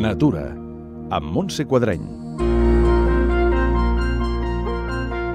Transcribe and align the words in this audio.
Natura, 0.00 0.46
amb 1.12 1.26
Montse 1.28 1.66
Quadreny. 1.68 2.00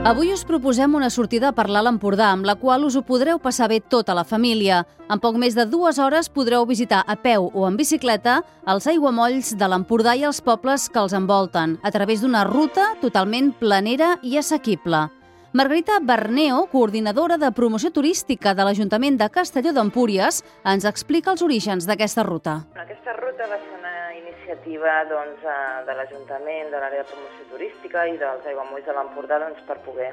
Avui 0.09 0.31
us 0.33 0.41
proposem 0.45 0.95
una 0.97 1.11
sortida 1.13 1.51
per 1.53 1.67
l'Alt 1.69 1.91
Empordà, 1.91 2.31
amb 2.33 2.47
la 2.49 2.55
qual 2.57 2.87
us 2.87 2.95
ho 2.97 3.03
podreu 3.05 3.37
passar 3.41 3.67
bé 3.69 3.77
tota 3.79 4.15
la 4.17 4.23
família. 4.25 4.79
En 5.09 5.21
poc 5.21 5.37
més 5.37 5.53
de 5.53 5.67
dues 5.69 5.99
hores 6.01 6.31
podreu 6.33 6.65
visitar 6.65 7.03
a 7.05 7.13
peu 7.13 7.51
o 7.53 7.67
en 7.69 7.77
bicicleta 7.77 8.39
els 8.65 8.89
aiguamolls 8.89 9.53
de 9.53 9.69
l'Empordà 9.69 10.15
i 10.17 10.25
els 10.25 10.41
pobles 10.41 10.89
que 10.89 11.01
els 11.03 11.13
envolten, 11.13 11.77
a 11.85 11.93
través 11.93 12.25
d'una 12.25 12.43
ruta 12.49 12.95
totalment 13.05 13.53
planera 13.61 14.15
i 14.23 14.39
assequible. 14.41 15.05
Margarita 15.53 16.01
Berneo, 16.01 16.65
coordinadora 16.73 17.37
de 17.37 17.53
promoció 17.53 17.93
turística 17.93 18.57
de 18.57 18.65
l'Ajuntament 18.65 19.21
de 19.21 19.29
Castelló 19.29 19.77
d'Empúries, 19.77 20.41
ens 20.65 20.89
explica 20.89 21.31
els 21.31 21.45
orígens 21.45 21.85
d'aquesta 21.85 22.25
ruta. 22.25 22.63
Aquesta 22.75 23.13
ruta 23.21 23.45
va 23.47 23.61
ser 23.61 23.74
iniciativa 24.45 25.05
doncs, 25.05 25.41
eh, 25.43 25.85
de 25.85 25.93
l'Ajuntament, 25.93 26.69
de 26.69 26.77
l'àrea 26.77 27.03
de 27.03 27.09
promoció 27.09 27.45
turística 27.49 28.05
i 28.05 28.17
dels 28.17 28.45
aiguamolls 28.45 28.85
de 28.85 28.93
l'Empordà 28.93 29.39
doncs, 29.41 29.61
per 29.65 29.79
poder 29.81 30.11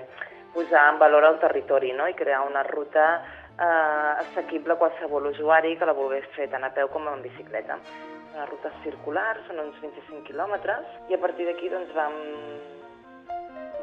posar 0.54 0.92
en 0.92 0.98
valor 0.98 1.24
el 1.24 1.38
territori 1.38 1.92
no? 1.92 2.06
i 2.08 2.14
crear 2.14 2.40
una 2.46 2.62
ruta 2.62 3.22
eh, 3.58 4.24
assequible 4.24 4.72
a 4.72 4.80
qualsevol 4.80 5.26
usuari 5.26 5.76
que 5.76 5.86
la 5.86 5.92
volgués 5.92 6.24
fer 6.36 6.48
tant 6.48 6.64
a 6.64 6.72
peu 6.72 6.88
com 6.88 7.08
en 7.08 7.22
bicicleta. 7.22 7.76
Una 8.32 8.46
ruta 8.48 8.72
circular, 8.82 9.36
són 9.46 9.60
uns 9.60 9.76
25 9.82 10.24
quilòmetres, 10.30 10.88
i 11.10 11.14
a 11.14 11.20
partir 11.20 11.44
d'aquí 11.48 11.68
doncs, 11.68 11.92
vam, 11.92 12.16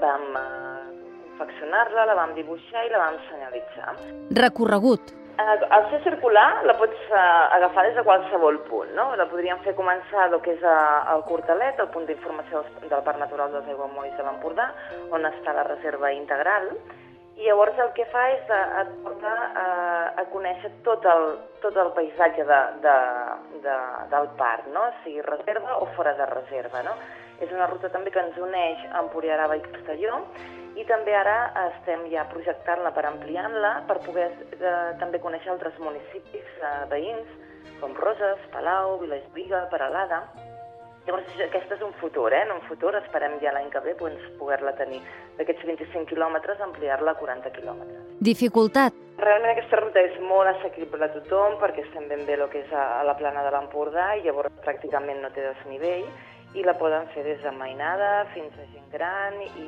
vam 0.02 0.26
eh, 0.34 0.90
confeccionar-la, 1.38 2.10
la 2.10 2.18
vam 2.18 2.34
dibuixar 2.34 2.88
i 2.88 2.94
la 2.96 3.06
vam 3.06 3.22
senyalitzar. 3.30 3.96
Recorregut. 4.42 5.19
Eh, 5.50 5.66
Al 5.70 5.90
ser 5.90 6.04
circular 6.04 6.64
la 6.66 6.76
pots 6.78 6.96
eh, 7.10 7.16
agafar 7.58 7.86
des 7.88 7.96
de 7.96 8.04
qualsevol 8.04 8.60
punt, 8.70 8.92
no? 8.94 9.16
La 9.18 9.26
podríem 9.32 9.62
fer 9.66 9.74
començar 9.78 10.28
el 10.28 10.38
que 10.46 10.54
és 10.54 10.64
eh, 10.64 11.14
el 11.14 11.24
Cortalet, 11.30 11.80
el 11.80 11.90
punt 11.94 12.06
d'informació 12.06 12.62
del 12.84 13.04
Parc 13.08 13.18
Natural 13.22 13.54
dels 13.56 13.70
Aiguamolls 13.74 14.18
de 14.18 14.26
l'Empordà, 14.28 14.70
on 15.16 15.26
està 15.32 15.56
la 15.58 15.66
reserva 15.72 16.12
integral, 16.14 16.70
i 17.40 17.48
llavors 17.48 17.78
el 17.80 17.94
que 17.96 18.04
fa 18.12 18.26
és 18.34 18.50
et 18.52 18.90
porta 19.06 19.32
eh, 19.48 20.22
a 20.22 20.26
conèixer 20.34 20.72
tot 20.84 21.06
el, 21.08 21.26
tot 21.64 21.78
el 21.80 21.94
paisatge 21.96 22.44
de, 22.50 22.60
de, 22.84 22.96
de, 23.64 23.76
del 24.12 24.28
parc, 24.42 24.68
no? 24.76 24.90
sigui 25.06 25.24
reserva 25.24 25.78
o 25.80 25.88
fora 25.96 26.14
de 26.20 26.28
reserva. 26.34 26.84
No? 26.84 26.98
És 27.40 27.52
una 27.56 27.70
ruta 27.72 27.92
també 27.94 28.12
que 28.12 28.20
ens 28.20 28.36
uneix 28.44 28.84
a 28.92 29.06
Empuriarava 29.06 29.56
i 29.56 29.64
Castelló 29.70 30.20
i 30.80 30.84
també 30.88 31.16
ara 31.16 31.38
estem 31.70 32.04
ja 32.12 32.28
projectant-la 32.32 32.92
per 32.96 33.06
ampliant-la 33.08 33.72
per 33.88 34.02
poder 34.04 34.28
eh, 34.60 34.76
també 35.00 35.24
conèixer 35.24 35.56
altres 35.56 35.80
municipis 35.80 36.60
eh, 36.60 36.76
veïns 36.92 37.32
com 37.80 37.96
Roses, 37.96 38.44
Palau, 38.52 38.98
Vilajuïga, 39.00 39.68
Peralada. 39.72 40.26
Llavors, 41.10 41.30
aquest 41.42 41.72
és 41.74 41.80
un 41.82 41.94
futur, 41.98 42.28
eh? 42.38 42.44
En 42.46 42.52
un 42.54 42.60
futur 42.68 42.92
esperem 43.00 43.40
ja 43.42 43.50
l'any 43.56 43.72
que 43.74 43.80
ve 43.82 43.96
doncs, 43.98 44.22
poder-la 44.38 44.76
tenir 44.78 45.00
d'aquests 45.40 45.66
25 45.66 46.06
quilòmetres, 46.12 46.62
ampliar-la 46.62 47.16
a 47.16 47.18
40 47.18 47.50
quilòmetres. 47.56 48.04
Dificultat. 48.28 48.94
Realment 49.18 49.56
aquesta 49.56 49.80
ruta 49.82 50.04
és 50.06 50.20
molt 50.22 50.52
assequible 50.52 51.08
a 51.08 51.10
tothom 51.16 51.58
perquè 51.64 51.82
estem 51.88 52.06
ben 52.12 52.28
bé 52.28 52.38
el 52.38 52.46
que 52.54 52.62
és 52.62 52.76
a, 52.78 53.02
la 53.10 53.18
plana 53.18 53.42
de 53.42 53.56
l'Empordà 53.56 54.12
i 54.20 54.22
llavors 54.28 54.54
pràcticament 54.62 55.24
no 55.26 55.34
té 55.34 55.48
desnivell 55.48 56.06
i 56.54 56.68
la 56.68 56.78
poden 56.78 57.10
fer 57.16 57.26
des 57.26 57.42
de 57.42 57.58
mainada 57.58 58.28
fins 58.36 58.54
a 58.62 58.70
gent 58.70 58.94
gran 58.94 59.42
i 59.50 59.66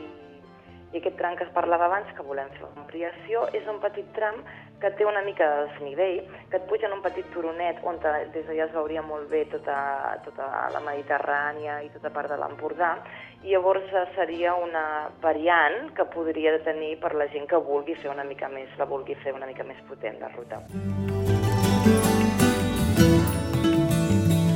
i 0.91 0.99
aquest 0.99 1.17
tram 1.17 1.37
que 1.39 1.45
es 1.47 1.53
parlava 1.55 1.87
abans, 1.87 2.09
que 2.17 2.25
volem 2.25 2.49
fer 2.57 2.65
una 2.67 2.83
ampliació, 2.83 3.45
és 3.55 3.67
un 3.71 3.79
petit 3.83 4.07
tram 4.15 4.41
que 4.81 4.89
té 4.97 5.05
una 5.05 5.21
mica 5.21 5.47
de 5.47 5.65
desnivell, 5.69 6.21
que 6.49 6.57
et 6.57 6.67
puja 6.67 6.87
en 6.89 6.95
un 6.97 7.03
petit 7.05 7.27
turonet 7.33 7.79
on 7.87 7.99
des 8.01 8.45
d'allà 8.47 8.65
es 8.65 8.73
veuria 8.73 9.03
molt 9.05 9.29
bé 9.29 9.45
tota, 9.51 9.77
tota 10.25 10.47
la 10.73 10.81
Mediterrània 10.83 11.81
i 11.85 11.91
tota 11.93 12.09
part 12.09 12.31
de 12.31 12.39
l'Empordà, 12.41 12.95
i 13.43 13.53
llavors 13.53 13.87
eh, 13.93 14.05
seria 14.15 14.55
una 14.55 15.09
variant 15.21 15.93
que 15.95 16.05
podria 16.05 16.57
tenir 16.65 16.97
per 16.99 17.13
la 17.15 17.29
gent 17.31 17.47
que 17.47 17.61
vulgui 17.61 17.95
fer 17.95 18.11
una 18.11 18.25
mica 18.25 18.49
més, 18.49 18.69
la 18.77 18.89
vulgui 18.89 19.15
fer 19.23 19.35
una 19.37 19.49
mica 19.49 19.63
més 19.63 19.79
potent, 19.87 20.19
la 20.19 20.33
ruta. 20.35 20.61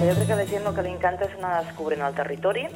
Jo 0.05 0.13
crec 0.13 0.27
que 0.29 0.35
la 0.37 0.45
gent 0.45 0.67
el 0.69 0.73
que 0.77 0.83
li 0.85 0.91
encanta 0.93 1.25
és 1.25 1.37
anar 1.39 1.63
descobrint 1.65 2.03
el 2.05 2.13
territori, 2.13 2.67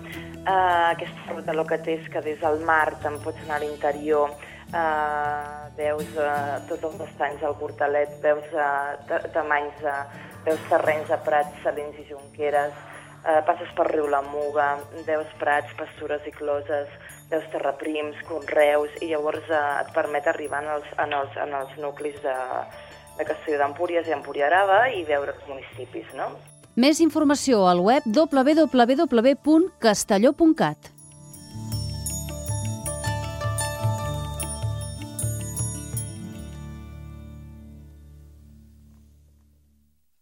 Uh, 0.49 0.89
aquesta 0.95 1.33
ruta 1.35 1.53
el 1.53 1.59
que 1.69 1.77
té 1.85 1.93
és 1.99 2.05
que 2.09 2.21
des 2.25 2.39
del 2.41 2.63
mar 2.65 2.95
te'n 3.03 3.19
pots 3.21 3.41
anar 3.43 3.59
a 3.59 3.61
l'interior, 3.61 4.31
uh, 4.73 5.67
veus 5.77 6.09
uh, 6.17 6.55
tots 6.65 6.87
els 6.87 7.03
estanys 7.05 7.43
del 7.43 7.53
Portalet, 7.59 8.15
veus 8.23 8.47
uh, 8.57 9.19
tamanys, 9.35 9.83
uh, 9.85 9.99
veus 10.47 10.63
terrenys 10.71 11.11
de 11.11 11.19
prats, 11.27 11.61
salins 11.61 12.01
i 12.01 12.07
jonqueres, 12.09 12.73
uh, 13.19 13.38
passes 13.45 13.69
per 13.77 13.91
riu 13.91 14.09
la 14.09 14.23
Muga, 14.25 14.71
veus 15.05 15.38
prats, 15.43 15.75
pastures 15.77 16.25
i 16.25 16.33
closes, 16.33 16.97
veus 17.29 17.45
terraprims, 17.53 18.17
conreus, 18.31 18.95
i 19.05 19.13
llavors 19.13 19.45
uh, 19.53 19.65
et 19.83 19.93
permet 19.93 20.33
arribar 20.33 20.63
en 20.65 20.71
els, 20.79 20.93
en 21.05 21.13
els, 21.19 21.41
en 21.45 21.59
els 21.61 21.77
nuclis 21.83 22.17
de, 22.25 22.39
de 23.19 23.33
Castelló 23.35 23.61
d'Empúries 23.61 24.09
i 24.09 24.17
Empuriarava 24.17 24.88
i 24.97 25.05
veure 25.13 25.38
els 25.38 25.51
municipis, 25.51 26.09
no? 26.17 26.33
Més 26.79 27.01
informació 27.03 27.66
al 27.67 27.81
web 27.84 28.06
www.castelló.cat. 28.07 30.98